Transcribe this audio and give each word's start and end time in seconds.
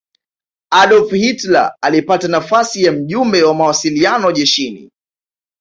adolf 0.71 1.11
hitler 1.11 1.75
alipata 1.81 2.27
nafasi 2.27 2.83
ya 2.83 2.91
mjumbe 2.91 3.43
wa 3.43 3.53
mawasiliano 3.53 4.31
jeshini 4.31 4.91